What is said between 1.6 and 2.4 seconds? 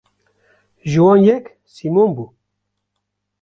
Sîmon bû.